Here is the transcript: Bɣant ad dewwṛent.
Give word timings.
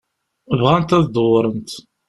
Bɣant 0.59 0.95
ad 0.97 1.05
dewwṛent. 1.13 1.69